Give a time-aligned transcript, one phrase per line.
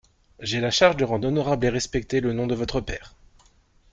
[0.39, 3.13] J'ai la charge de rendre honorable et respecté le nom de votre père.